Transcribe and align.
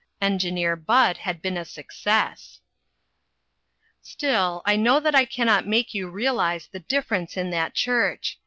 Engineer 0.19 0.75
Bud 0.75 1.17
had 1.17 1.43
been 1.43 1.57
a 1.57 1.63
success. 1.63 2.59
Still, 4.01 4.63
I 4.65 4.75
know 4.75 4.99
that 4.99 5.13
I 5.13 5.25
can 5.25 5.45
not 5.45 5.67
make 5.67 5.93
you 5.93 6.09
realize 6.09 6.65
the 6.65 6.79
difference 6.79 7.37
in 7.37 7.51
that 7.51 7.75
church. 7.75 8.39